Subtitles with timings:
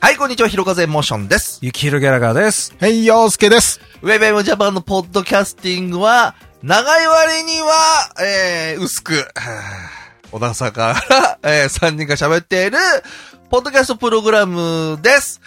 [0.00, 1.58] はい、こんにちは、ひろかぜモーションです。
[1.62, 2.76] ゆきひろギャラガーです。
[2.78, 3.80] はい、洋介です。
[4.02, 10.01] ウェブウェブジャパンのポッドキャスティングは、長い割には、えー、薄く、はぁ
[10.32, 12.78] 小田坂から、 えー、3人が喋っている、
[13.50, 15.40] ポッドキャストプログラムです。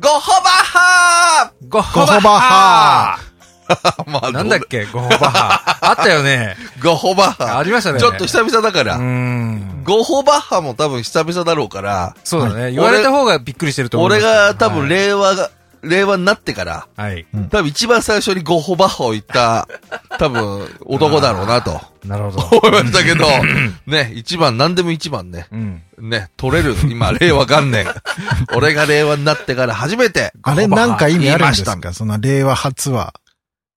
[0.00, 5.76] ごほばはごごほばはーまあなんだっけごほばは。
[5.90, 6.56] あったよね。
[6.80, 9.82] ごほばはありましたねちょっと久々だかうーら、ん。
[9.82, 12.70] ごほばはも多分久々だろうから、そうだね。
[12.70, 14.10] 言われた方がびっくりしてると思う。
[14.12, 15.50] 俺が多分はい令和が、
[15.82, 17.26] 令和になってから、はい。
[17.50, 19.68] 多分一番最初にゴッホバッハを言った、
[20.18, 22.58] 多分男だろうなと なるほど。
[22.58, 23.26] 思いましたけど、
[23.86, 25.82] ね、一番、何でも一番ね、うん。
[25.98, 27.86] ね、取れる、今、令和元年。
[28.54, 31.92] 俺が令和になってから初めて、あれなんか意味あるんですか？
[31.92, 33.14] その令和初は。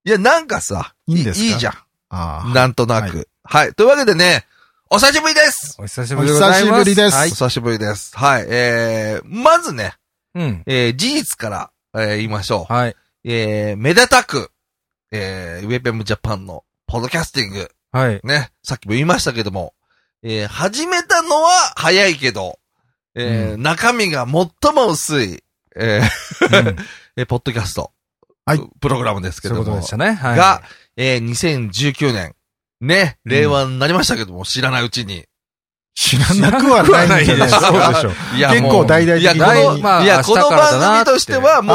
[0.04, 1.44] いや、なんかさ、いいんですか？
[1.46, 1.74] いいじゃん。
[2.10, 3.28] あなんとなく。
[3.44, 3.74] はい。
[3.74, 4.46] というわけでね、
[4.90, 6.42] お久しぶりですお久しぶりです。
[6.44, 7.28] お久しぶりですはい。
[7.28, 8.12] お久しぶりです。
[8.16, 8.44] はい。
[8.46, 9.94] えー、まずね、
[10.34, 10.62] うん。
[10.66, 12.72] えー、事実から、えー、言いましょう。
[12.72, 12.96] はい。
[13.24, 14.50] えー、めでたく、
[15.10, 18.20] えー、ウェブエムジャパンのポッドキャスティング、はい。
[18.24, 19.74] ね、さっきも言いましたけども、
[20.22, 22.58] えー、始めたのは早いけど、
[23.14, 25.42] えーう中身が最も薄い、
[25.76, 26.76] えーうん
[27.16, 27.92] えーポッドキャスト、
[28.46, 30.12] はいプログラムですけそういうことども、でしたね。
[30.12, 30.36] はい。
[30.36, 30.62] が、
[30.96, 32.34] えー、2019年、
[32.80, 35.26] ね、令和になりましたけども、知らないうちに。
[35.94, 37.88] 知らなくはないんじゃないですそうか。
[37.92, 38.10] でしょ。
[38.36, 41.74] いや結構大々的にいや、この、番組としてはも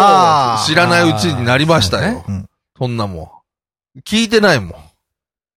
[0.63, 2.23] う、知らないうちになりましたよ。
[2.27, 3.43] うんそんなも
[3.97, 3.99] ん。
[4.01, 4.75] 聞いてないもん。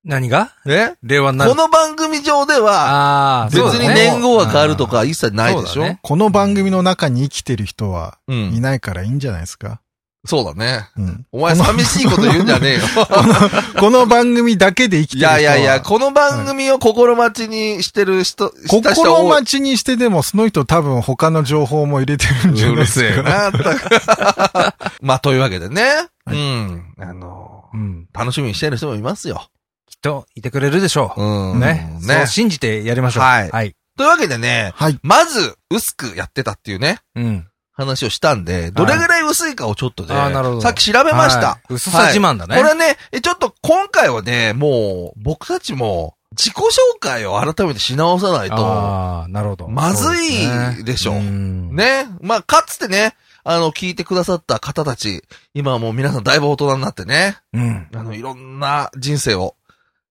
[0.05, 0.53] 何が？
[0.65, 1.57] ね令和になるこ。
[1.57, 5.99] の番組上では、ああ、別に年号が変わるとか一切ないでしょ？
[6.01, 8.61] この番組の中に生きてる人はうんい。
[8.61, 9.83] ないからいいんじゃないですか？
[10.27, 10.87] そうだね。
[10.99, 11.27] うん。
[11.33, 12.81] お前寂しいこと言うんじゃねえよ。
[13.81, 15.41] この番組だけで生きている人は。
[15.41, 23.15] やいやいや、この番組を心待ちにしてる人、人心待ちにしてでも、その人多分他の情報も入れてるんじゃうるないですか。
[23.15, 25.83] せえな、 まあ、というわけでね。
[26.27, 26.95] はいうん。
[26.99, 28.07] あの、うん。
[28.13, 29.49] 楽しみにしてる人もいますよ。
[29.89, 31.23] きっと、いてくれるでしょう。
[31.23, 31.61] うん。
[31.61, 31.97] ね。
[32.03, 32.27] そねう。
[32.27, 33.23] 信じてやりましょう。
[33.23, 33.75] はいはい。
[33.97, 34.99] というわけでね、はい。
[35.03, 37.47] まず、薄くやってたっていうね、うん。
[37.81, 41.47] 話をしたんで、どれぐらい薄いかをちょっとね、あーなるほどさっき調べました。
[41.47, 42.57] はい薄さ自慢だね。
[42.57, 46.69] これね、えちょっと今回はね、もう、僕たちも、自己紹
[47.01, 49.69] 介を改めてし直さないと、ああ、なるほど。
[49.69, 51.75] まずいでしょん。
[51.75, 52.07] ね。
[52.21, 55.25] まあ、かつてね、あの、聞いてくださった方たち、
[55.55, 57.89] 今はもう皆さんだいぶ大人になってね、うん。
[57.95, 59.57] あの、いろんな人生を、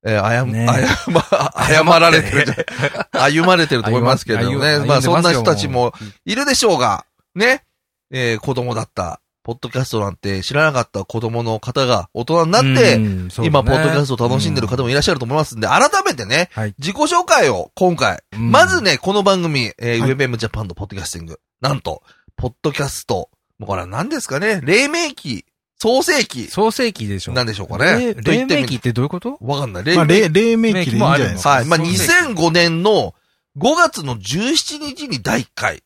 [0.03, 1.23] えー、あや、ねあやま、
[1.67, 2.67] 謝られてる。
[3.11, 4.79] 歩まれてると思いますけど歩ね。
[4.79, 5.93] 歩まあ、そんな人たちも
[6.25, 7.63] いるでしょうが、ね。
[8.11, 21.39] えー、子供だった、ポッドキャストなんて知らなかった子供の方が大人になって、ね今、ポッドキャストを楽しんでる方もいらっしゃると思いますんで、改めてね、はい自己紹介を今回、うんまずね、この番組、えー、はいウェブエムジャパンのポッドキャスティング。
[21.61, 22.03] なんと、
[22.35, 24.61] ポッドキャスト、もうこれは何ですかね？
[24.63, 25.45] 黎明期、
[25.81, 27.33] 創世期、創世記でしょ。
[27.33, 28.13] なんでしょうかね？
[28.15, 29.37] 黎明期ってどういうこと？
[29.41, 29.83] わかんない。
[29.83, 31.49] 黎まあ、明黎黎明期でいいんじゃないですか。
[31.49, 31.65] はい。
[31.65, 32.03] まあ、創世期
[32.35, 33.13] 2005年の
[33.57, 35.81] 5月の17日に第1回。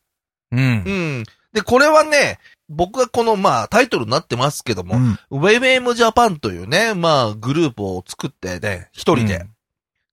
[0.58, 0.62] う。
[0.62, 1.24] うんん。
[1.54, 5.20] で、これはね、僕がこの、まあ、タイトルになってますけども、うん。
[5.32, 9.46] ウェブエムジャパンというね、まあ、グループを作ってね、一人で。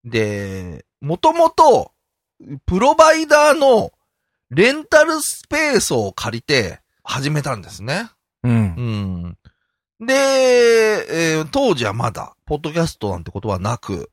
[0.04, 1.92] で、もともと、
[2.66, 3.92] プロバイダーの
[4.50, 8.10] レンタルスペースを借りて始めたんですね。
[8.42, 9.36] うん
[10.00, 10.02] う。
[10.02, 10.06] ん。
[10.06, 14.10] で、えー当時はまだ、ポッドキャストなんてことはなく、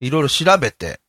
[0.00, 1.00] いろいろ調べて、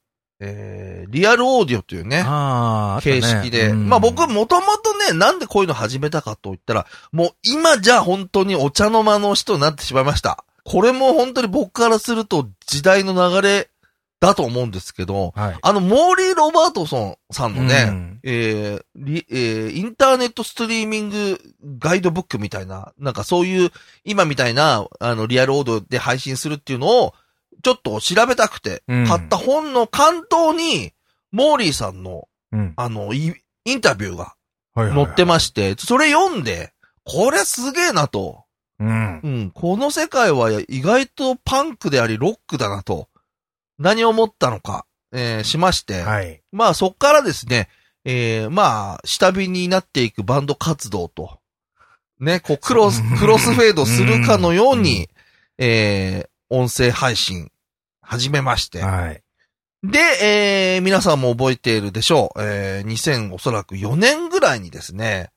[0.46, 3.70] えーリアルオーディオというね、ああ、形式で。
[3.70, 10.44] うんまあ僕もともとね、なんでこういうの始めたかと言ったら、もう今じゃ本当にお茶の間の人になってしまいました。
[10.64, 13.70] これも本当に僕からすると時代の流れ
[14.20, 15.58] だと思うんですけど、はい。
[15.62, 21.40] あの、モーリー・ロバートソンさんのね、うんえーリえーインターネットストリーミング
[21.78, 23.72] ガイドブックみたいな、なんかそういう、
[24.04, 27.14] 今みたいな、あの、リアルオードで配信するっていうのを、
[27.66, 30.94] ちょっと調べたくて、うん買った本の関東に、
[31.32, 32.74] モーリーさんの、うん。
[32.76, 33.34] あの、イ
[33.66, 34.36] インタビューが
[34.76, 36.74] はいはい載ってまして、それ読んで、
[37.06, 38.44] これすげえなと。
[38.80, 39.20] うん。
[39.24, 43.10] うん、この世界は意外とパンクでありロックだなと、
[43.80, 46.44] 何を思ったのか、えーしまして、はい。
[46.52, 47.68] まあそっからですね、
[48.04, 51.40] えー、まあ、下火になっていくバンド活動と、
[52.20, 55.10] ね、こう、クロス、クロスフェードするかのように、
[55.58, 57.50] えー、音声配信、
[58.06, 58.82] 始めまして。
[58.82, 59.22] はい。
[59.84, 62.42] で、えー、皆さんも覚えているでしょう。
[62.42, 65.30] えー、2000おそらく4年ぐらいにですね、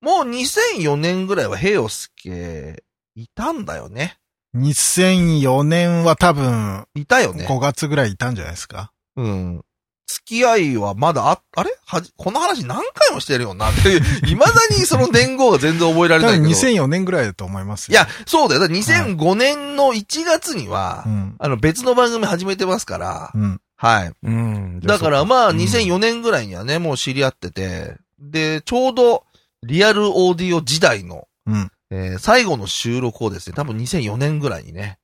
[0.00, 2.82] もう2004年ぐらいは平洋介、
[3.14, 4.16] いたんだよね。
[4.56, 7.46] 2004年は多分、いたよね。
[7.46, 8.92] 5月ぐらいいたんじゃないですか？
[9.16, 9.62] うん。
[10.12, 11.70] 付き合いはまだあ、あれ？
[11.86, 16.48] はじ、この話何回もしてるよなっていう、 未だにその年号が全然覚えられないけど。
[16.48, 17.92] 2004年ぐらいだと思いますよ。
[17.92, 18.60] いや、そうだよ。
[18.60, 21.36] だから2005年の1月には、うん。
[21.38, 23.60] あの別の番組始めてますから、うん。
[23.76, 24.12] はい。
[24.22, 24.80] うん。
[24.80, 29.24] だからまあうん2004年ぐらいにはね、もう知り合ってて、で、ちょうど
[29.64, 31.70] リアルオーディオ時代の、うん。
[31.90, 34.98] えー最後の収録をですね、多分2004年ぐらいにね、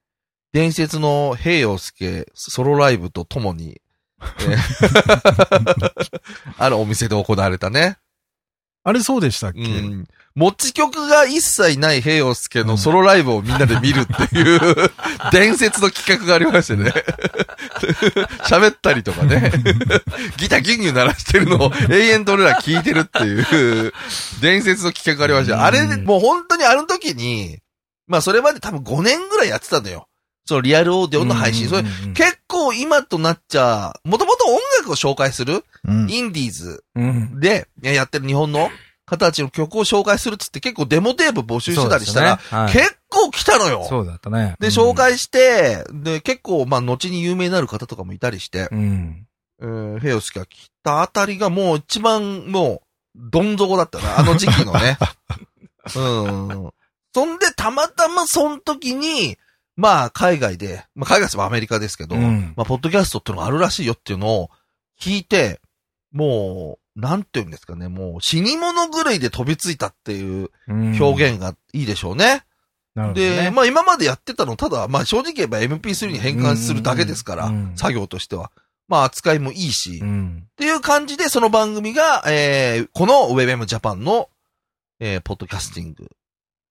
[0.52, 3.87] 伝説の平洋介ソロライブとともに、えー
[6.58, 7.98] あるお店で行われたね。
[8.84, 10.06] あれそうでしたっけ、うん。
[10.34, 14.60] 持ち曲が一切ない平洋介のソロライブをみんなで見るっていう、
[15.32, 16.92] 伝説の企画がありましてね。
[18.48, 19.52] 喋ったりとかね。
[20.36, 23.92] ギターギュンギュン鳴らしてるのを永遠と俺ら聞いてるっていう、
[24.40, 25.66] 伝説の企画がありました。
[25.66, 27.58] あれ、もう本当にあの時に、
[28.06, 30.07] まあそれまで多分5年ぐらいやってたのよ。
[30.48, 31.68] そのリアルオーディオの配信。
[31.68, 31.82] それ
[32.14, 36.10] 結構今となっちゃ、もともと音楽を紹介する、うん。
[36.10, 37.38] インディーズうん。
[37.38, 38.70] でやってる日本の
[39.04, 43.84] 方たちの曲を紹介するっつって結構デモテープ募集してたりしたら、ねはい結構来たのよ。
[43.86, 44.54] そうだったね。
[44.58, 49.26] で、紹介して、で、結構、まあ、後に有名になる方とかもいたりして、うん。
[49.60, 52.82] えー、フェオスが来たあたりがもう一番、も
[53.16, 54.98] う、どん底だったな、あの時期のね。
[55.96, 56.70] うん。
[57.14, 59.38] そんで、たまたまその時に、
[59.78, 64.50] まあ、海外で、まあ、海外はアメリカですけど、うんまあ、ポッドキャストっていうのがあるらしいよっていうのを
[65.00, 65.60] 聞いて、
[66.12, 72.42] もう、なんて言うんですかね、もう死に物狂いで飛びついたっていう表現がいいでしょうね。
[72.96, 73.42] なるほどね。
[73.44, 78.50] で、まあ今までやってたの、ただ、まあ正直言えば MP3 に変換するだけですから、うんうんうん作業としては。
[78.88, 80.48] まあ扱いもいいし、っうん。
[80.56, 84.28] ていう感じでその番組が、えー、この WebM Japan の、
[84.98, 86.10] えー、ポッドキャスティング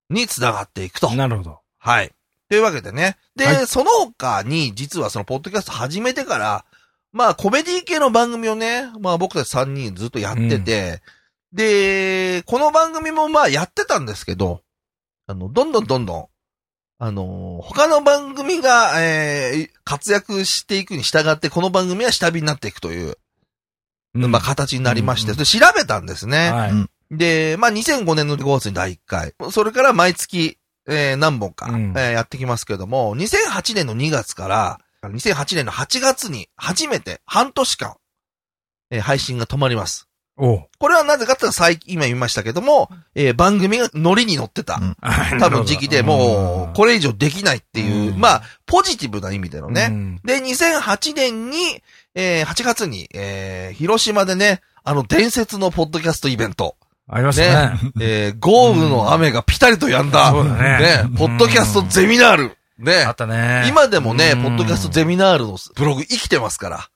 [0.09, 1.09] に繋がっていくと。
[1.15, 1.59] なるほど。
[1.77, 2.11] はい。
[2.49, 3.17] というわけでね。
[3.35, 6.65] で、はその他に、実はそのポッドキャスト始めてから、
[7.11, 11.01] まあコメディ系の番組をね、まあ僕たち3人ずっとやってて、
[11.53, 14.61] で、この番組もまあやってたんですけど、
[15.27, 16.27] あの、どんどんどんどん、
[16.99, 23.17] あのー他の番組が、えー活躍していくに従って、この番組は下火になっていくという、
[24.15, 26.49] うんまあ形になりまして、うんで調べたんですね。
[26.49, 26.71] はい。
[26.71, 29.33] うんで、まあ、2005年の5月に第1回。
[29.51, 37.95] それから毎月、えー何本か、うんえーやってきますけれども、2008年の2月から、2008年の8月に初めて半年間、
[38.89, 40.07] えー配信が止まります。
[40.39, 44.75] おうこれはなぜかっていうと最近、今言いましたけども、えー番組がノリに乗ってた。
[44.75, 44.95] うん
[45.39, 49.89] 多分時期でもう、これ以上できないっていう、うんまあ、ポジティブな意味でのね。
[49.89, 50.19] ね。
[50.23, 51.81] で、2008年に、
[52.15, 56.75] えー8月に、えー広島でね、あの伝説のポッドキャストイベント、
[57.09, 57.79] ありましたね。
[58.01, 60.31] えー豪雨の雨がピタリと止んだ。
[60.31, 61.03] そうだね。
[61.03, 62.57] ね、ポッドキャストゼミナール。
[62.77, 63.65] ねあっ、たね。
[63.67, 66.89] 今でもね、うんポッドキャストゼミナールのブログ生きてますから。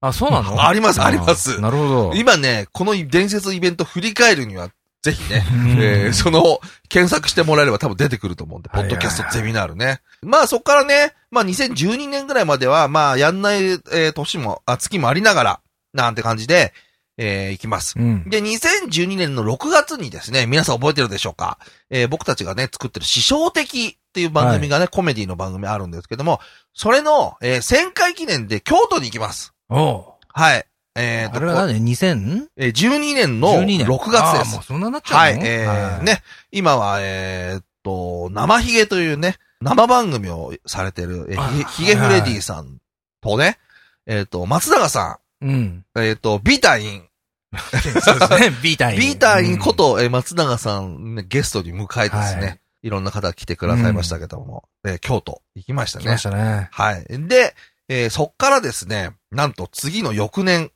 [0.00, 0.66] あ、そうなの？
[0.66, 2.12] ありますありますなるほど。
[2.14, 4.70] 今ね、この伝説イベント振り返るには、
[5.02, 10.00] ぜひね、 うんえーその、検索してもらえれば多分出てくると思うんで、ポッドキャストゼミナールね。
[10.22, 15.60] まあそっからね、まあ2012年ぐらいまでは、まあやんない、えー年も、あ、月もありながら、
[15.92, 16.72] なんて感じで、
[17.18, 17.98] えーいきます。
[17.98, 18.30] うん。
[18.30, 21.58] で、2012年の6月にですね、皆さん覚えてるでしょうか？
[21.90, 26.40] えー僕たちがね、作ってる師匠的っていう番組がね、コメディの番組あるんですけども、
[26.72, 29.52] それの、えー1000回記念で京都に行きます。
[29.68, 30.64] おうはい。
[30.94, 32.46] えーとあれは何 ?2000?
[32.56, 34.62] えー12年の12年6月ですあもう。
[34.64, 35.40] そんななっちゃうの？
[35.40, 35.48] はい。
[35.48, 36.02] えー、。
[36.04, 36.22] ね、
[36.52, 42.78] 今は、えーっと、生ヒゲというね、生番組をされてる、えーひヒゲフレディさん
[43.20, 43.58] とね、
[44.06, 45.50] えーっと、松永さうん。
[45.50, 47.07] ん、えーっと、ビータイン、
[47.56, 48.50] そうですね。
[48.62, 49.00] ビータイン。
[49.00, 56.22] ビータインこと、えー松永さん、ね、ゲストに迎えてですね、はいい、ろんな方が来てくださいましたけども、えー京都行きましたね来まし。
[56.24, 56.68] たね。
[56.70, 57.04] はい。
[57.08, 57.54] で、
[57.88, 60.70] えーそっからですね、なんと次の翌年、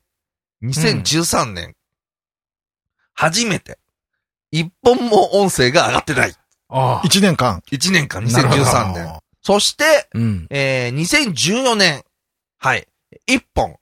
[0.63, 1.77] 2013年、
[3.15, 3.79] 初めて、
[4.51, 6.35] 一本も音声が上がってない。
[6.69, 7.03] ああ。
[7.03, 7.63] 1年間。
[7.71, 9.21] 1年間、なるほど2013年。
[9.43, 10.47] そして、うん。
[10.51, 12.03] えー2014年、
[12.59, 12.89] はい、
[13.29, 13.77] 1本。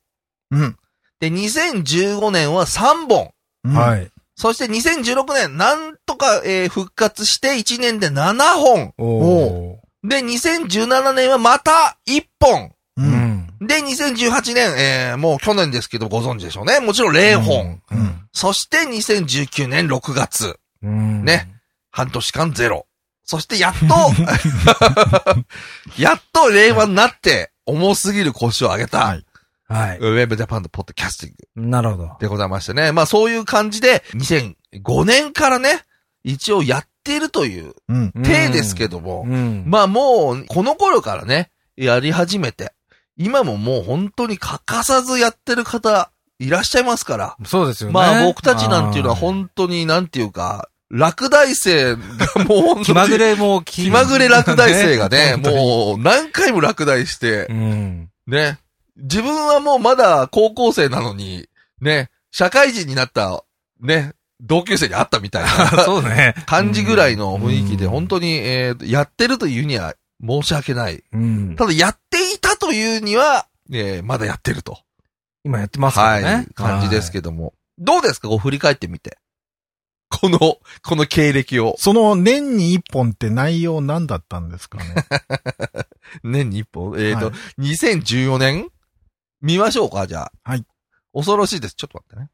[0.50, 0.76] うん。
[1.20, 3.30] で、2015年は3本。
[3.64, 3.74] うん。
[3.74, 4.10] はい。
[4.36, 8.94] そして2016年、なんとか、えー復活して1年で7本。
[8.98, 9.80] おう。
[10.08, 12.72] で、2017年はまた1本。
[12.96, 13.02] う。
[13.02, 13.66] うんん。
[13.66, 16.80] で、2018年、えーもう去年ですけどご存知でしょうね。
[16.80, 17.82] もちろん0本。
[17.90, 18.26] うん。
[18.32, 21.24] そして2019年6月、うん。
[21.24, 21.48] ね。
[21.90, 22.86] 半年間ゼロ。
[23.24, 23.86] そしてやっと、
[25.98, 29.04] やっと令和になって、重すぎる腰を上げた。
[29.04, 29.24] はい
[29.70, 29.98] はい。
[29.98, 32.16] ウェブジャパンのポッドキャスティングなるほど。
[32.20, 32.92] でございましてね。
[32.92, 35.82] まあそういう感じで、2005年からね、
[36.24, 38.12] 一応やっているといううん。
[38.22, 39.64] 体ですけども、うん。
[39.66, 42.72] まあもう、この頃からね、やり始めて、
[43.16, 47.36] 今ももう本当に欠かさずやってる方、いらっしゃいますから。
[47.44, 47.94] そうですよね。
[47.94, 51.98] まあ僕たちなんていうのははい本当になんていうか、落第生が
[52.48, 58.08] もう本当に気まぐれも気気まぐれ落第生がね、もう何回も落第してう、ん。
[58.26, 58.58] ね。
[59.00, 61.48] 自分はもうまだ高校生なのに、
[61.80, 63.44] ね、社会人になった、
[63.80, 65.50] ね、同級生に会ったみたいな
[65.84, 66.34] そうね。
[66.46, 69.94] 感じぐらいの雰囲気で、うん本当に、えーやってるというには
[70.26, 71.02] 申し訳ない。
[71.12, 71.56] うん。
[71.56, 74.78] ただ、やっていたというには、えーまだやってると。
[75.44, 76.02] 今やってますね。
[76.04, 76.46] はい。
[76.54, 77.54] 感じですけども。
[77.78, 78.28] どうですか？
[78.28, 79.18] こう振り返ってみて。
[80.10, 80.60] この、こ
[80.96, 81.76] の経歴を。
[81.78, 84.94] その年に一本って内容何だったんですかね？
[86.24, 86.98] 年に一本？
[87.00, 88.68] えっ、と、はい2014年？
[89.40, 90.50] 見ましょうかじゃあ。
[90.50, 90.64] はい。
[91.12, 91.74] 恐ろしいです。
[91.74, 92.30] ちょっと待ってね。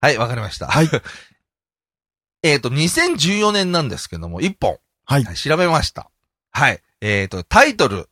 [0.00, 0.66] はい、わかりました。
[0.68, 0.88] はい。
[2.42, 4.78] えっと、2014年なんですけども、一本。
[5.04, 5.24] はい。
[5.24, 6.10] はい、調べました。
[6.50, 6.82] はい。
[7.00, 8.08] えっ、と、タイトル。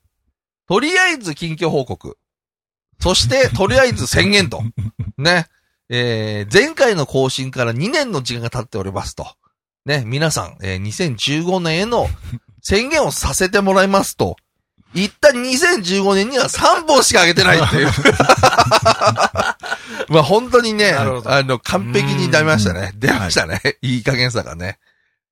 [0.66, 2.18] とりあえず近況報告。
[3.00, 4.62] そして、 とりあえず宣言と。
[5.18, 5.46] ね。
[5.90, 9.36] えー、前回の更新から2年の時間が経っておりますと。
[9.84, 12.08] ね、皆さん、えー、2015年への
[12.62, 14.36] 宣言をさせてもらいますと。
[14.94, 17.88] 言った2015年には3本しか上げてないっていう。
[20.08, 22.92] まあ本当にね、あの、完璧に出ましたね。
[22.96, 23.60] 出ましたね。
[23.82, 24.78] いい加減さがね。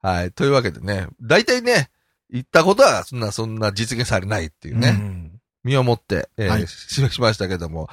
[0.00, 0.32] はい。
[0.32, 1.90] というわけでね、大体ね、
[2.30, 4.88] 言ったことはそんな、そんな実現されないっていうね。
[4.88, 5.32] うん
[5.64, 7.88] 身をもって、えーはいししましたけども。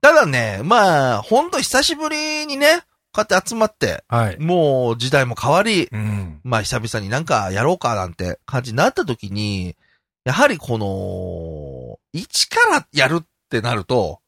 [0.00, 4.38] ただね、まあ、ほんと久しぶりにね、こうやって集まって、はい。
[4.38, 6.40] もう時代も変わり、うん。
[6.42, 9.76] まあ久々になんかやろうかなんて感じになった時に、
[10.24, 14.20] やはりこの、一からやるってなると、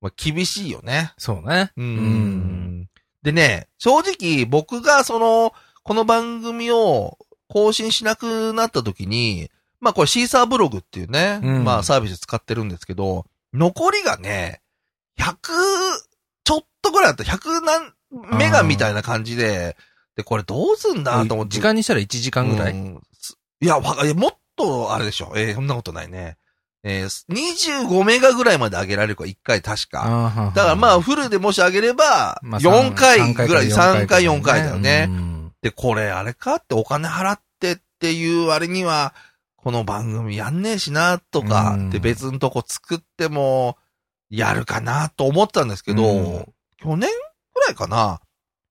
[0.00, 1.12] まあ厳しいよね。
[1.16, 1.72] そうね。
[1.76, 1.84] うん。
[1.84, 2.88] うん
[3.22, 5.52] でね、正直僕がその、
[5.82, 7.18] この番組を
[7.48, 14.60] 更新しなくなった時に、まあこれシーサーブログっていうね、うんまあサービス使ってるんですけど、残りがね、
[15.18, 15.34] 100
[16.44, 17.36] ちょっとぐらいだった。
[17.36, 17.92] 100何
[18.38, 19.76] メガみたいな感じで、
[20.16, 21.54] で、これどうすんだと思って。
[21.54, 22.72] 時間にしたら1時間ぐらい。
[22.72, 25.32] うんすいや、わいやもっと、あれでしょ。
[25.36, 26.36] えーそんなことないね。
[26.82, 30.04] えー25メガぐらいまで上げられるか、1回確か。
[30.04, 35.06] あだからまあ、フルでもし上げれば、まあ4回三ぐらい、3回、4回だよね。
[35.08, 35.28] うん
[35.60, 39.12] で、これ、あれかってお金払ってっていう割には、
[39.56, 43.76] この番組やんねえしな、とかうん、で別のとこ作っても、
[44.30, 47.10] やるかな、と思ったんですけど、うん去年
[47.54, 48.20] ぐらいかな、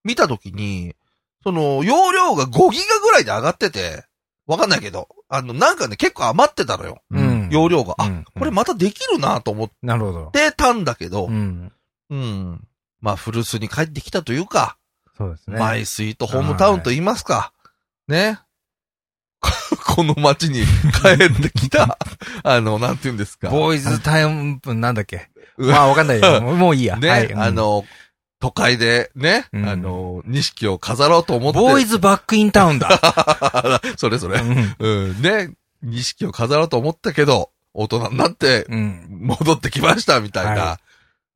[0.05, 0.95] 見たときに、
[1.43, 4.05] その、容量が5ギガぐらいで上がってて、
[4.47, 7.01] わかんないけど、あの、なんかね、結構余ってたのよ。
[7.11, 7.49] うん。
[7.51, 7.95] 容量が。
[7.97, 10.31] あ、うんこれまたできるなと思っ。
[10.31, 11.71] てたんだけど、ううん。
[12.11, 12.67] ん。
[13.01, 14.77] まあ、古巣に帰ってきたというか、
[15.17, 15.59] そうですね。
[15.59, 17.51] マイスイートホームタウンと言いますか。
[18.07, 18.39] ね。
[19.85, 20.63] この街に
[21.01, 21.97] 帰ってきた、
[22.43, 23.49] あの、なんて言うんですか。
[23.49, 25.29] ボーイズタイム、なんだっけ。
[25.57, 26.39] うんまあわかんないよ。
[26.41, 26.97] もうもういいや。
[27.01, 27.83] ね、はいうんあの、
[28.39, 31.59] 都会でね、うんあの、錦を飾ろうと思って。
[31.59, 32.89] ボーイズバックインタウンだ。
[33.97, 34.39] それそれ。
[34.39, 35.51] うんうん、ね、
[35.81, 39.07] 錦を飾ろうと思ったけど、大人になってうん。
[39.21, 40.61] 戻ってきましたみたいな。
[40.61, 40.79] は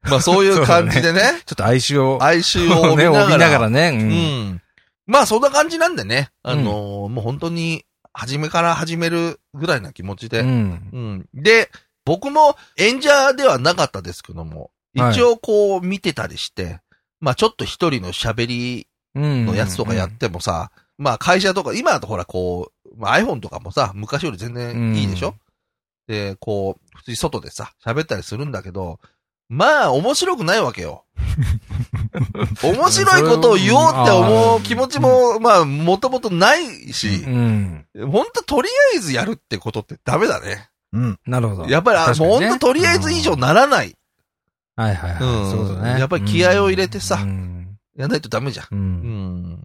[0.03, 2.23] まあそういう感じで ね、ちょっと哀愁を。
[2.23, 3.25] 哀愁を帯びね、ながら。
[3.25, 3.89] 帯びながらね。
[3.89, 4.09] ううん
[4.55, 4.61] ん。
[5.07, 10.41] まあそんな感じなんでね、あのーもう本当に、初めから始めるぐらいな気持ちで。
[10.41, 10.51] ううん。
[10.51, 11.25] ん。
[11.33, 11.71] で、
[12.05, 16.81] 僕も演者ではなかったですけども、はい一応こう見てたりして、
[17.21, 19.45] まあちょっと一人の喋りうん。
[19.45, 25.35] のやつとかやってもさ、まあ会社とか、今だとほらこう、まあ、iPhone とかもさ、昔より全然いいでしょ、
[26.07, 28.99] で、こう、普通に外でさ、喋ったりするんだけど、
[29.49, 31.03] まあ面白くないわけよ。
[32.63, 37.85] 面白いことを言おうって思う気持ちも、まあもともとないしう、ん。
[37.93, 40.69] ほんととりあえずやるってことってダメだね。
[40.93, 41.19] うん。
[41.25, 41.69] なるほど。
[41.69, 43.93] やっぱり、ねもうほんととりあえず以上ならない。
[44.81, 45.23] はいはいはい。
[45.23, 45.99] うんそうだね。
[45.99, 47.77] やっぱり気合を入れてさうん。
[47.95, 48.65] やんないとダメじゃん。
[48.71, 48.75] う。
[48.75, 48.81] うん
[49.53, 49.63] ん。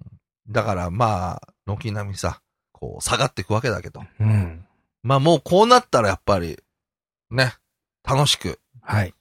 [0.48, 2.40] だからまあ、軒並みさ、
[2.72, 4.02] こう下がっていくわけだけど。
[4.20, 4.64] うん。
[5.02, 6.58] まあもうこうなったらやっぱり、
[7.30, 7.54] ね、
[8.04, 9.14] 楽しくはい。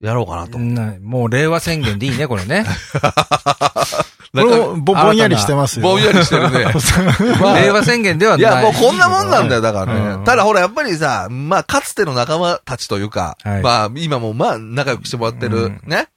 [0.00, 0.58] やろうかなと。
[0.58, 2.64] なもう令和宣言でいいね、これね。
[4.32, 5.82] これもぼぼんやりしてますよ。
[5.82, 6.64] ぼんやりしてるね。
[7.40, 8.62] まあ令和宣言ではいない。
[8.62, 10.00] や、もうこんなもんなんだよ、だからね。
[10.00, 16.08] うんただほら、やっぱりさ、まあ、かつての仲間たちというか、はいまあ、今もまあ、仲良くしてもらってる、うんね。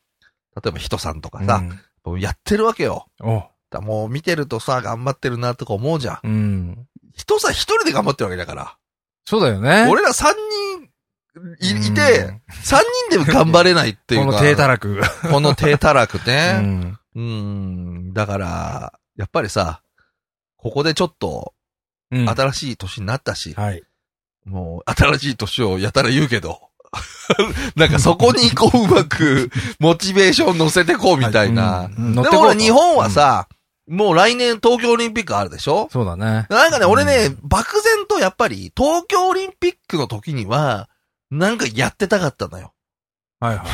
[0.56, 1.62] 例えば、人さんとかうんさ、
[2.18, 3.08] やってるわけよ。
[3.82, 6.20] もう見てるとさ、頑張ってるなとか思うじゃん。
[6.24, 6.78] うん。
[7.16, 8.76] 人さ、一人で頑張ってるわけだから。
[9.26, 9.88] そうだよね。
[9.90, 10.90] 俺ら三人
[11.60, 12.78] いいて、3
[13.10, 14.32] 人でも頑張れないっていうか。
[14.32, 15.02] この低たらく。
[15.30, 16.52] この低たらくうね。
[16.60, 17.00] ん。
[17.16, 18.14] うん。
[18.14, 19.82] だから、やっぱりさ、
[20.58, 21.54] ここでちょっと、
[22.12, 23.84] うん新しい年になったし、はい。
[24.46, 26.70] もう、新しい年をやたら言うけど、
[27.76, 31.90] なんかそこにこううまく、 モチベーション乗せてこうみたいな。
[31.98, 33.48] うん乗ってこうとでも俺日本はさ、
[33.88, 35.90] もう来年東京オリンピックあるでしょ？
[35.92, 36.46] そうだね。
[36.50, 40.90] なんかね、俺ね、漠然とやっぱり東京オリンピックの時には、
[41.32, 42.74] なんかやってたかったのよ。
[43.40, 43.68] はいはい。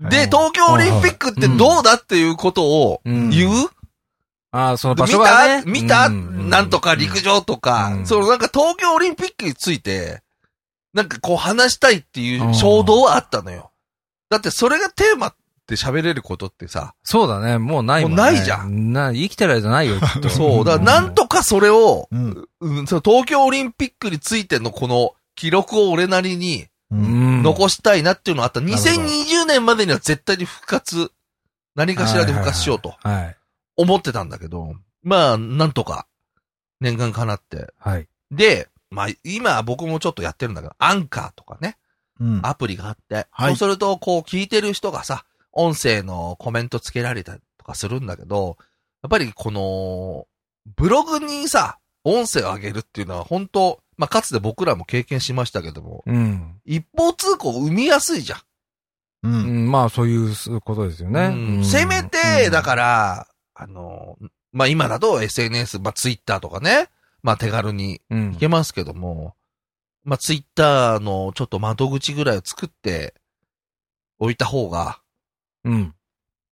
[0.00, 3.68] で、東京オリンピックってどうだっていうことをうん言う、
[4.52, 5.70] ああ、その場見所がねた？
[5.70, 10.22] 見た、うんなんとか陸上とか、うんそのなんか東京オリンピックについて、
[10.94, 13.70] なんかこう話したいっていう衝動はあったのよ。
[14.30, 15.34] だってそれがテーマっ
[15.66, 17.58] て喋れることってさ、そうだね。
[17.58, 18.16] もうないもんね。
[18.16, 18.92] もうないじゃん。
[18.92, 20.28] な、生きてる間ないよ、きっと。
[20.30, 26.66] そう、だからなんとかそれを、うんうん、その東京オリンピックについてのこの記録を俺なりに。
[26.90, 28.60] 残したいなっていうのがあった。
[28.60, 31.12] なるほど2020年までには絶対に復活、
[31.74, 33.36] 何かしらで復活しようとはい。
[33.76, 36.06] 思ってたんだけど、まあ、なんとか
[36.80, 37.72] 念願かなって。
[37.78, 38.08] はい。
[38.30, 41.76] で、まあ、今僕もちょっとやってるんだけど、アンカーとかね、
[42.18, 48.56] うんアプリがあって、はいそうすると、こう聞いてる人がさ、音声のコメントつけられたりとかするんだけど、
[49.02, 50.26] やっぱりこの、
[50.76, 56.60] ブログにさ、音声を上げるっていうのは本当、まあ、かつて僕らも経験しましたけども、うん。
[56.64, 58.38] 一方通行生みやすいじゃん。
[59.24, 59.28] う。
[59.28, 61.26] うんん、まあ、そういうことですよね。
[61.26, 64.16] うんうんせめて、だら、から、あの、
[64.52, 66.88] まあ、今だと SNS、まあ、ツイッターとかね、
[67.22, 69.34] まあ、手軽にうんいけますけども、
[70.04, 73.14] まあ、ツイッターのちょっと窓口ぐらいを作って
[74.18, 75.00] おいた方が、
[75.64, 75.94] うん。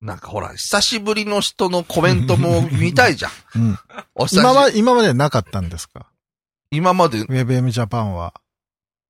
[0.01, 3.31] なんかほら、久しぶりの人のコメントも見たいじゃん。
[3.57, 3.79] うん
[4.15, 6.07] お久し今ま、今までなかったんですか？
[6.71, 8.35] 今まで、い ?WebM ジャパンは。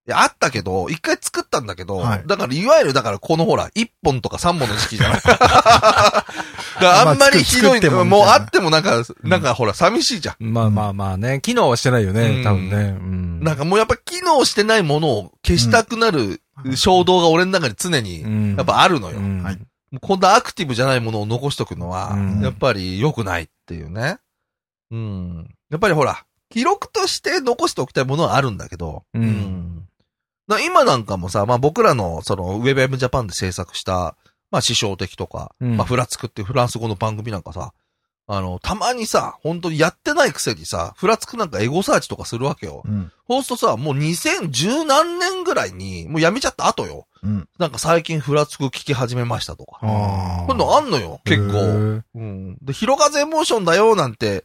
[0.07, 5.21] やあったけど、一回作ったんだけど、はいだから、いわゆる、だから、このほら、一本とか三本の時期じゃない？
[5.21, 6.25] だか
[6.81, 10.53] らあんまりひどい、ももうあってもなんか、なんかほら、寂しいじゃん。
[10.53, 12.77] まあまあまあね、機能はしてないようんね、多分ね。
[12.77, 13.41] うん。
[13.43, 16.41] なんかもうやっぱ機能してないものを消したくなる
[16.77, 19.19] 衝動が俺の中に常にうん、やっぱあるのよ。
[19.19, 19.59] うん、はい
[20.01, 24.19] こんなアクティブじゃないものを残しとくのはうん、やっぱり良くないっていうね。
[24.91, 25.55] うん。
[25.71, 29.87] やっぱりほら、記録として残しておきたいものはあるんだけど、うん。
[30.49, 34.17] だ今なんかもさ、まあ僕らのその WebM ジャパンで制作した、
[34.51, 35.77] まあ師匠的とか、うん。
[35.77, 37.73] まあフラつくってフランス語の番組なんかさ、
[38.31, 42.83] あの、たまにさ、本当にやってないくせにさ、フラつくなんかエゴサーチとかするわけよ。
[42.85, 43.11] うん。
[43.27, 47.07] そうするとさ、もう2010何年ぐらいに、もうやめちゃった後よ。
[47.23, 47.49] うん。
[47.59, 49.79] なんか最近フラつく聞き始めましたとか。
[49.81, 51.53] あこういうのあんのよ、結へ構。
[51.53, 52.59] ーうん。
[52.61, 54.45] で、広風エモーションだよ、なんて、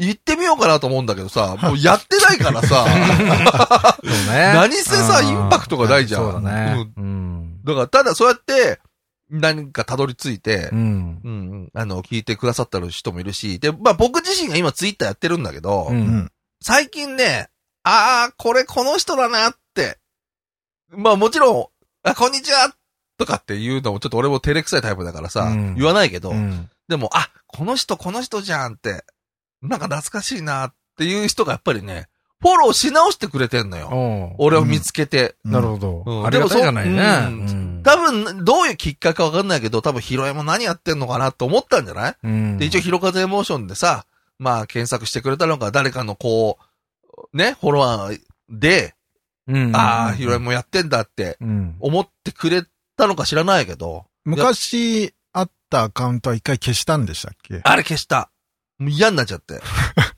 [0.00, 2.84] 言ってみようかなと思うんだけどさ、もうやってないからさ、
[4.02, 4.52] そうね。
[4.54, 6.22] 何せさ、インパクトがないじゃん。
[6.22, 6.90] そうだね。
[6.96, 7.60] うんうん。
[7.64, 8.80] だから、ただそうやって、
[9.30, 11.20] 何かたどり着いてう、ん。
[11.24, 15.92] うん、うん、あの、聞いてくださった人もいるし、で、まあ僕自身が今ツイッターやってるんだけど、う。
[15.92, 16.32] うんん。
[16.60, 17.48] 最近ね、
[17.82, 19.98] ああ、これこの人だなって。
[20.90, 21.66] まあもちろん、
[22.02, 22.74] あ、こんにちは
[23.18, 26.68] とかって言うのもちょっと俺も照れくさいタイプだからさ、うん言わないけど、うん。
[26.88, 29.04] でも、あ、この人この人じゃんって、
[29.62, 32.08] なんか懐かしいなっていう人がやっぱりね、
[32.44, 34.34] フォローし直してくれてんのよ。
[34.38, 35.34] 俺を見つけて。
[35.44, 36.02] なるほど。
[36.06, 37.80] うんありがたいじゃないね。
[37.82, 42.16] 多分、どういうきっかけかわかんないけど、多分、ヒロエも何やってんのかなって思ったんじゃない？
[42.22, 44.04] うんで、一応、ヒロカズエモーションでさ、
[44.38, 46.58] まあ、検索してくれたのか、誰かのこ
[47.32, 48.94] う、ね、フォロワーで、
[49.46, 51.76] うんああ、ヒロエもやってんだってうん。
[51.80, 52.62] 思ってくれ
[52.96, 57.60] たのか知らないけど、昔あったアカウントは一回消したんでしたっけ？
[57.62, 58.30] あれ消した。
[58.80, 59.60] 嫌になっちゃって。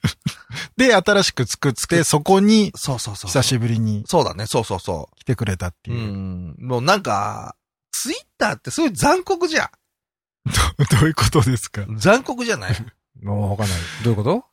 [0.77, 3.31] で、新しく作って、そこにそうそうそう。
[3.31, 5.95] 久しぶりにそうだね、そうそうそ来てくれたってう。
[5.95, 6.13] ういう。
[6.13, 6.57] ん。
[6.61, 7.57] もうなんか、
[7.93, 9.71] ツイッターってすごい残酷じゃ
[10.45, 11.83] どういうことですか？
[11.83, 11.97] ん。
[11.99, 12.77] 残酷じゃない？
[13.23, 13.79] もうわかんない。
[14.05, 14.45] どういうこと？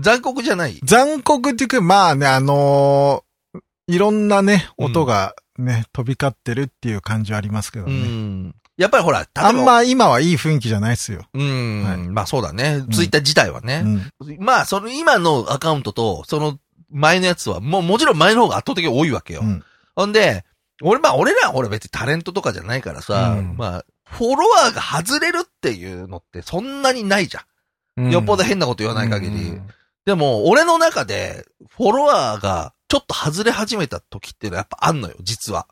[0.00, 7.94] 残酷じゃない残酷っていうか、まあね、あのーいろんなね、うん音がね、飛び交ってるっていう感じはありますけどうね。
[7.94, 8.54] ん。
[8.76, 11.26] やっぱりほら、あんま今はいい雰囲気じゃないですよ。
[11.34, 12.84] うん、はいまあそうだね。
[12.90, 13.80] ツイッター自体はうね。
[13.80, 14.12] ん。
[14.38, 16.58] まあ、その今のアカウントと、その
[16.90, 19.40] 前のやつは、もうもちろん前の方が圧倒的に多いわけよ。
[19.42, 19.64] うん。
[19.94, 20.44] ほんで、
[20.82, 27.40] 俺、まあ俺らは俺別にタレントとかじゃないからさ、うんまあ、フォロワーが外れるっていうのってそんなにないじゃ
[28.00, 28.10] ん。
[28.10, 29.36] よっぽど変なこと言わない限り。
[29.50, 29.68] うん
[30.04, 35.68] でも、俺の中で、フォロワーがちょっと外れ始めた時っていうのはやっぱあんのよ、実は。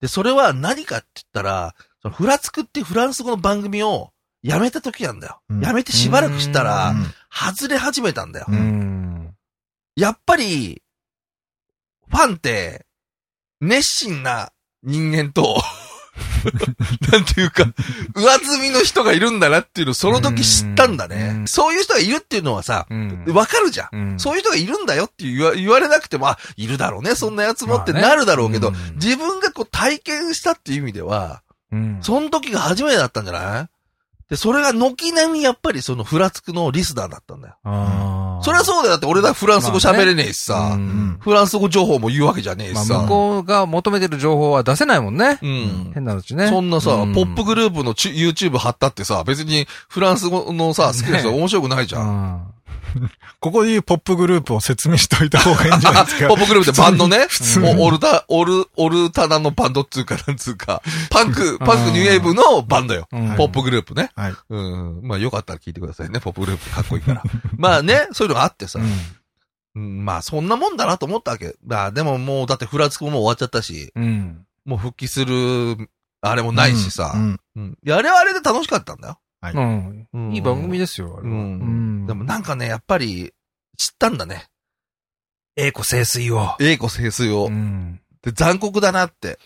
[0.00, 4.10] で、それは何かって言ったら、そのフラつくってフランス語の番組を
[4.42, 5.40] やめた時なんだよ。
[5.50, 8.46] うんやめてしばらくしたら、うん外れ始めたんだよ。
[8.48, 9.34] うん。
[9.94, 10.82] やっぱり、
[12.08, 12.86] ファンって、
[13.60, 14.50] 熱心な
[14.82, 15.62] 人間と、
[17.12, 17.64] なんていうか、
[18.16, 21.32] 上積みの人がいるんだなっていうのをその時知ったんだうね。
[21.32, 23.24] んそういう人がいるっていうのはさ、うん。
[23.28, 23.88] わかるじゃん。
[23.92, 31.98] うんそういう人がいるんだよって言わ言われなくても、あ、いるだろうね、そんなやつもってなるだろうけど、うん自分がこう体験したっていう意味では、うん。
[32.00, 33.68] その時が初めてだったんじゃない？
[34.30, 37.54] で、それが軒並みやっぱりそのフラつくのリスナーだったんだよ。
[37.64, 38.44] ああ。
[38.44, 38.90] それはそうだよ。
[38.90, 42.98] だって俺だフランス語喋れねえしさ、うんフランス語情報も言うわけじゃねえしまあ、さ。
[43.04, 45.38] 向こうが求めてる情報は出せないもんね。
[45.42, 45.92] うん。
[45.94, 46.48] 変な話ね。
[46.48, 52.52] そんなさ、うんポップグループのチュ YouTube 貼ったってさ、別にフランス語のさ、好きな人は面白くないじゃん。
[53.40, 56.34] ここでいうポップグループを説明しといた方がいいんじゃないですか ポ。
[56.34, 57.26] ップグループってバンドね。
[57.28, 63.08] 通おオルタ、オル、オルタナのバンドっつうか、なんつうか、パンク、パンクニューウェーブのバンドよ。
[63.12, 64.10] うんポップグループね。
[64.16, 64.34] はい。
[64.50, 65.00] うん。
[65.02, 66.20] まあよかったら聞いてくださいね。
[66.20, 67.22] ポップグループかっこいいから。
[67.56, 68.80] まあね、そういうのがあってさ。
[69.74, 71.54] うん、まあそんなもんだなと思ったわけ。
[71.64, 74.44] まあでももうだってフラツコも終わっちゃったし、うん。
[74.64, 75.88] もう復帰する、
[76.20, 77.12] あれもないしさ。
[77.14, 77.64] ううん。
[77.68, 77.78] ん。
[77.84, 79.18] いやあれはあれで楽しかったんだよ。
[79.42, 80.08] うん。
[80.12, 82.06] うんいい番組ですよ、あれはうん。
[82.06, 83.32] でもなんかね、やっぱり、
[83.76, 84.48] 知ったんだね。
[85.56, 86.56] 栄子清水を。
[86.60, 87.46] 栄子清水を。
[87.46, 88.00] うん。
[88.22, 89.38] で、残酷だなって。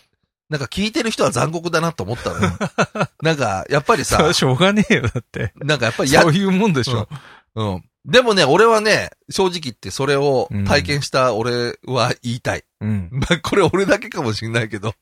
[0.49, 2.51] なんか聞いてる人は残酷だなと思ったのよ。
[3.23, 5.53] なんか、やっぱりさしょうがねえよ、だって。
[5.55, 7.07] なんかやっぱりやそういうもんでしょ。
[7.55, 7.83] うん。
[8.05, 12.63] でもね、俺はね、正直言ってそれを体験した俺は言いたい。
[12.81, 13.09] うん。
[13.11, 14.93] まあ、これ俺だけかもしれないけど。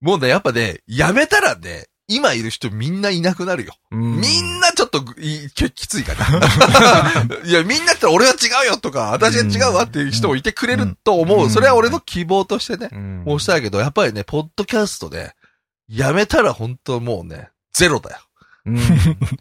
[0.00, 3.74] もうね、やっぱね、やめたらね、今いる人みんないなくなるよ。
[3.90, 6.40] うんみんなちょっといききついかな。
[7.44, 11.44] いや、みんなって俺は違うよとか、私は違うわっていう人もいてくれると思う。
[11.44, 15.34] うんそれは俺の希望としてね、うん申したいけど、やっぱりね、ポッドキャストで、
[15.88, 18.18] やめたら本当もうね、ゼロだよ。
[18.66, 18.76] うん。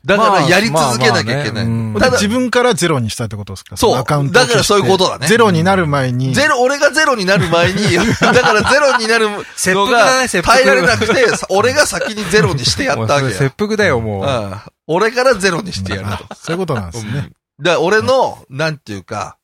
[0.06, 1.62] だからやり続けなきゃいけない。
[1.62, 3.76] まあまあねうんただ自分からゼロにしたってことですか？
[3.78, 6.34] そうのアカウントをだからそういうことだねゼロになる前に。
[6.34, 7.82] ゼロ、俺がゼロになる前に、
[8.22, 10.06] だからゼロになる切のが。
[10.44, 14.24] 耐えられなくて、俺が先にゼロにしてやったわけ 切腹だよ、もう。
[14.24, 14.56] うん
[14.88, 16.14] 俺からゼロにしてやると。
[16.30, 17.12] あそういうことなんですね。
[17.12, 19.38] うんだ俺の、なんていうか、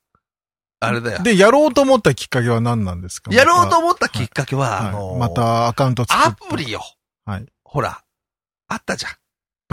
[0.81, 1.19] あれだよ。
[1.23, 3.33] で、やろうと思ったきっかけは何なんですか？
[3.33, 6.41] やろうと思思ったきっかけは、あのーまたアカウント作アって。
[6.49, 6.83] プリよ。
[7.25, 7.45] はい。
[7.63, 8.01] ほら、
[8.67, 9.11] あったじゃん。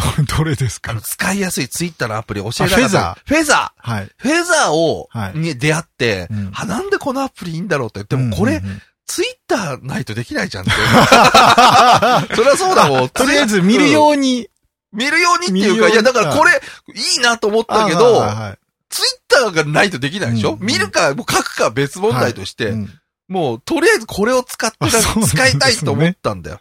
[0.38, 0.92] どれですか？
[0.92, 2.78] あの、使いやすいツイッターのアプリ教えなかった。
[2.78, 4.04] あフェザフェザはい。
[4.04, 4.10] ー。
[4.16, 8.04] フェザーを、はいに出会って、うんあ、なんでこのアプリいいんだろうって。
[8.04, 10.72] でもこれ、うんうんうんツイッターないとできないじゃんって。
[12.36, 13.08] そりゃそうだもん。
[13.10, 14.50] とりあえず見るように。
[14.92, 16.60] 見るようにっていうか、いや、だからこれ、
[16.94, 18.22] いいなと思ったけど、
[18.90, 24.76] ツイッターがないとできないでしょ、うん見るか、もう書くか別問題として、うんもう、とりあえずこれを使って
[25.26, 26.60] 使いたいと思ったんだよ。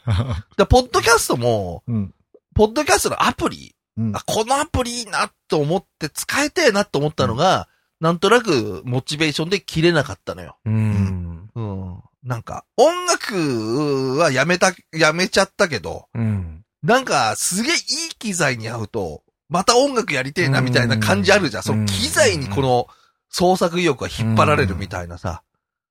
[0.58, 2.14] だポッドキャストも、うん
[2.58, 10.58] ポッドキャストのアプリ、うんあ、このアプリいいなと思って使いたいなと思ったのが、なんとなくモチベーションで切れなかったのよ。
[10.66, 11.50] うん。
[11.54, 12.02] うん。
[12.24, 16.64] なんか、音楽はやめた、やめちゃったけど、うん。
[16.82, 17.80] なんか、すげえいい
[18.18, 21.62] 機材に合うと、また音楽やりてえなみたいな感じあるじゃん。
[21.62, 22.88] うんその機材にこの
[23.30, 25.44] 創作意欲が引っ張られるみたいなさ。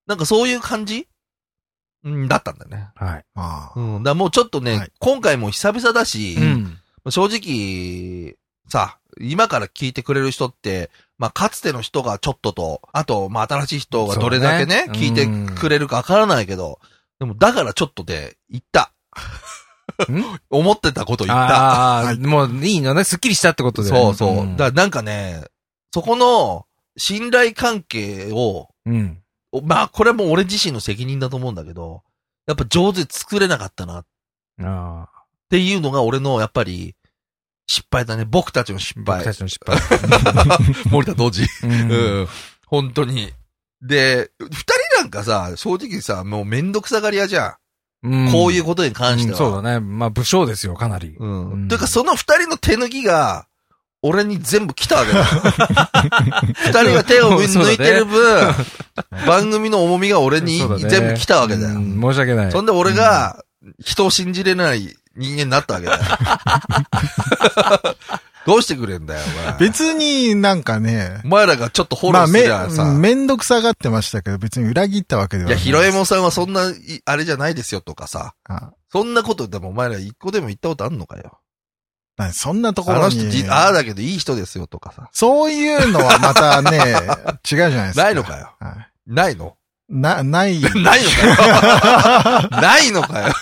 [0.07, 1.09] なんかそういう感じ？
[2.07, 2.89] うん、だったんだよね。
[2.95, 3.25] はい。
[3.35, 4.03] ああうん。
[4.05, 6.79] だからもうちょっとね、はい今回も久々だし、うん。
[7.11, 8.37] 正直、
[8.69, 16.79] さ、今から聞いてくれる人って、まあ、かつての人がちょっとと、あと、まあ、新しい人がどれだけね、そうね聞いてくれるかわからないけど、
[17.19, 18.93] でも、だからちょっとで、言った。
[20.51, 21.45] 思ってたこと言った。
[21.45, 23.05] ああ、はいもういいのね。
[23.05, 23.89] すっきりしたってことで。
[23.89, 24.45] そうそう。
[24.45, 25.45] んだからなんかね、
[25.93, 26.67] そこの
[26.97, 29.23] 信頼関係を、うん。
[29.65, 32.03] まあこれも俺自身の責任だと思うんだけど、
[32.47, 34.07] やっぱ上手に作れなかったなっ
[34.63, 35.25] ああ。
[35.51, 36.95] ていうのが俺のやっぱり
[37.67, 38.25] 失敗だね。
[38.25, 39.35] 僕たちの失敗僕た。
[39.35, 39.79] ちの失敗。
[40.91, 41.43] 森田同時。
[41.45, 41.47] う。
[41.67, 42.29] うんん。
[42.67, 43.33] 本当に。
[43.83, 44.63] で、二人
[44.99, 47.57] なんかさ、正直さ、もうめんどくさがり屋じゃ
[48.03, 48.27] ん。
[48.29, 49.39] んこういうことに関しては。
[49.39, 49.81] うんそうだね。
[49.81, 51.17] まあ、武将ですよ、かなり。
[51.19, 51.51] うん。
[51.51, 53.47] うんというか、その二人の手抜きが、
[54.07, 55.25] 俺に全部来たわけだ。
[56.67, 58.55] 二人が手を抜いてる分、
[59.27, 61.75] 番組の重みが俺に全部来たわけだよ。
[61.75, 62.53] うん申し訳ない。
[62.53, 63.43] そんで俺が、
[63.85, 66.01] 人を信じれない人間になったわけだよ。
[68.47, 69.59] どうしてくれんだよ、お前。
[69.59, 72.85] 別になんかね、お前らがちょっとフォロまあ、ーすめ、りゃさ。
[72.85, 75.65] めんどくさがってましたけど、別に裏切ったわけではいや、ない。
[75.65, 78.35] ひろえもんさんはそんな、いあれじゃないですよとかさ。
[78.49, 81.39] あそんなことでもお前ら一個でも言ったことあんのかよ。
[82.17, 83.03] なそんなところに。
[83.03, 85.09] あの人じ、ああだけどいい人ですよとかさ。
[85.13, 86.79] そういうのはまたね、
[87.51, 88.05] 違うじゃないですか。
[88.05, 88.53] ないのかよ。
[88.59, 89.55] はいないの？
[89.89, 90.59] な、ない。
[90.75, 92.51] ないのかよ。
[92.61, 93.33] ないのかよ。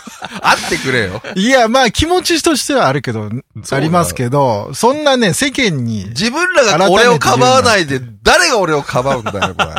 [0.43, 1.23] 会ってくれよ。
[1.37, 3.31] いや、まあ気持ちとしてはあるけど、
[3.71, 9.75] ありますけど、そんなね、世間に、自分らが俺をかばわないで、誰が俺をかばうんだよ、これ。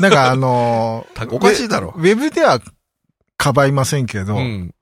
[0.00, 2.60] なんかあのーおかしいだろウェブでは
[3.36, 4.74] かばいませんけど、うん。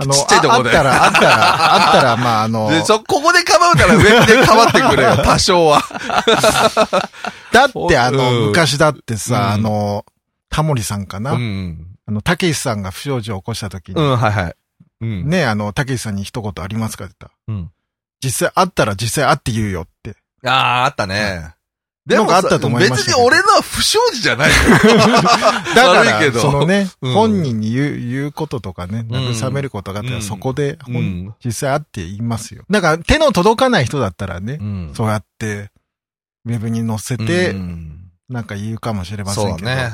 [0.00, 5.82] あの、ちっちゃいとこでああったら、あったら、あったら、まあ、あの、で、そ、ここでかばうなら上でかばってくれよ、 多少は。
[7.52, 10.06] だってあの、うん昔だってさ、うんあの、
[10.48, 11.86] タモリさんかな、うん。
[12.06, 14.56] あの、たけしさんが不祥事を起こした時に、うん、はいはい。
[15.02, 15.28] うん。
[15.28, 17.70] ね、あの、たけしさんに一言ありますかって言ったらうん。
[18.22, 20.16] 実際あったら実際あって言うよって。
[20.46, 21.54] ああ、あったね。
[22.10, 24.54] でもさ別に俺のは不祥事じゃないよ。
[25.74, 31.34] だから、そのね、うん本人に言う、言うこととかね、うん慰めることがあったら、うんそこで、う本ん。
[31.44, 32.64] 実際あって言いますよ。
[32.68, 34.92] だから、手の届かない人だったらね、うん。
[34.94, 35.70] そうやって、
[36.46, 39.68] ウェブに載せてう、んなんか言うかもしれませんけど。
[39.68, 39.92] ね。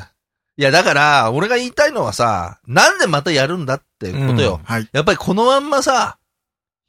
[0.59, 4.61] いや、だから、俺が言いたいのはさ、なんでまたやるんだってことよ。
[4.64, 4.88] はい。
[4.92, 6.16] やっぱりこのまんまさ、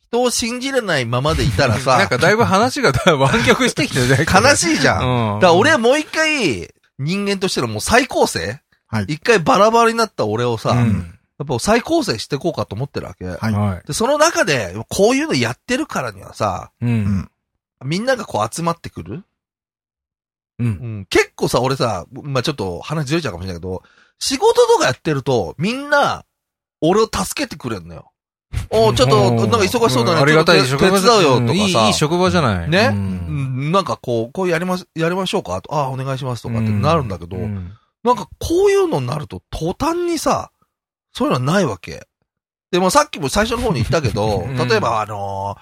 [0.09, 4.25] 人を信じれないままでいたら なんさ、かだいぶ話が 湾曲してきてるね。
[4.31, 5.33] 悲しいじゃん。
[5.35, 5.39] うん。
[5.39, 8.59] だから俺はもう一回、人間としてのもう再構成？
[8.89, 11.17] はい一回バラバラになった俺をさ、うやっん。
[11.45, 13.25] ぱ再構成していこうかと思ってるわけ。
[13.25, 16.85] はいはで、その中で、こういうのやってるからにはさ、い。
[16.85, 16.87] う。
[16.87, 17.31] うんん。
[17.85, 19.23] みんながこう集まってくる？
[20.59, 20.63] う。
[20.63, 20.69] うん
[21.01, 21.05] ん。
[21.09, 23.83] 結構さ、俺さ、まあ、ちょっと話ずれちゃうかもしれないけど、
[24.19, 26.23] 仕事とかやってると、みんな、
[26.81, 28.11] 俺を助けてくれるのよ。
[28.69, 30.19] おちょっと、なんか忙しそうだね。
[30.19, 31.87] んありがたい手手伝うよ、とかさ。
[31.87, 32.69] いい、職場じゃない。
[32.69, 35.61] ね、なんかこう、こうやります、やりましょうか？
[35.61, 37.71] と、ああ、お願いしますとかってなるんだけど、うん
[38.03, 40.51] なんかこういうのになると、途端にさ、
[41.11, 42.07] そういうのはないわけ。
[42.71, 45.61] でもさっきも最初の方に言ったけど、 うん例えばあのー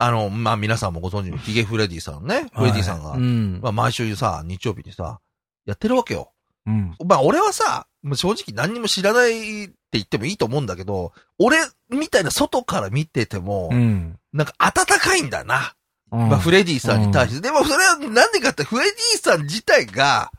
[0.00, 3.58] あの、まあ、皆さんもご存知のヒゲフレディさんね、フレディさんが、うん。
[3.60, 5.18] まあ、毎週さ、日曜日にさ、
[5.66, 6.30] やってるわけよ。
[6.66, 6.94] うん。
[7.04, 14.18] まあ、俺はさ、正直何にも知らない言ってもいいと思うんだけど、俺みたいな外から見てても、うん。
[14.32, 15.74] なんか温かいんだな。
[16.10, 17.40] うんまあ、フレディさんに対して。
[17.40, 20.30] でも、それはなんでかって、フレディさん自体が、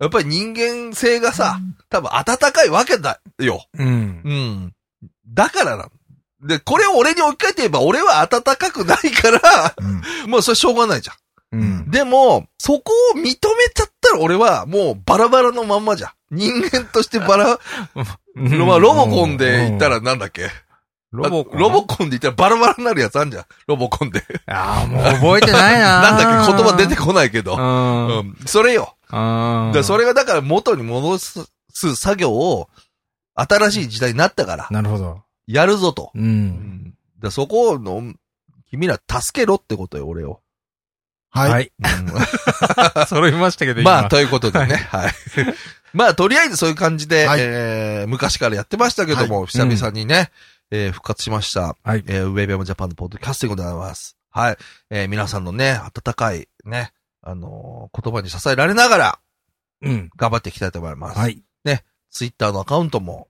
[0.00, 1.58] やっぱり人間性がさ、
[1.90, 3.64] 多分温かいわけだよ。
[3.78, 4.22] うん。
[4.24, 4.74] うん。
[5.26, 5.88] だからな。
[6.40, 9.74] で、これを俺に置き換えて言えば、俺は温かくないから、
[10.24, 10.30] うん。
[10.30, 11.16] もうそれしょうがないじゃん。
[11.60, 11.90] うん。
[11.90, 16.10] でも、そこを認めちゃったら俺はもうバラバラのまんまじゃん。
[16.30, 17.58] 人間としてバラ、
[17.94, 20.50] まあロボコンで言ったらなんだっけ？
[21.10, 21.58] ロボコン？
[21.58, 23.44] ロボコンで言ったらバラバラになるやつあんじゃん。
[23.66, 24.22] ロボコンで。
[24.46, 26.02] ああ、もう覚えてないな。
[26.02, 26.52] なんだっけ？
[26.52, 27.56] 言葉出てこないけど。
[27.56, 28.06] うん。
[28.08, 28.26] ううん。
[28.28, 28.36] ん。
[28.46, 28.94] それよ。
[29.10, 31.46] あだからそれがだから元に戻す
[31.96, 32.68] 作業を、
[33.34, 35.22] 新しい時代になったから、なるほど。
[35.46, 36.10] やるぞと。
[36.14, 36.18] う。
[36.18, 36.94] うんん。
[37.20, 38.02] だそこの、
[38.68, 40.40] 君ら助けろってことよ、俺を。
[41.30, 41.50] はい。
[41.50, 41.72] はい。
[41.78, 44.76] うん 揃いましたけど、まあ、今ということでね。
[44.90, 45.12] はい。
[45.98, 50.30] まあ、とりあえずそういう感じで、はいえー、昔からやってましたけども、久々にね、
[50.70, 51.76] えー、復活しました。
[51.82, 52.04] はい。
[52.06, 54.16] えー、ウェブヤムジャパンのポッドキャスティングでございます。
[54.30, 54.56] はい。
[54.90, 59.18] えー、皆さんのね、温かい、ね、あのー言葉に支えられながら、
[59.82, 60.10] うん。
[60.16, 61.18] 頑張っていきたいと思います。
[61.18, 61.42] はい。
[62.10, 63.28] ツイッターのアカウントも、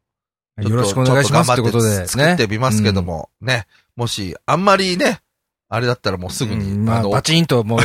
[0.58, 1.88] よろしくお願いしますってことで。
[1.88, 5.20] ちょっ頑張って作ってみますけども、ね、もし、あんまりね、
[5.70, 7.78] あれだったらもうすぐに、うんまあ、のバチンと、もう、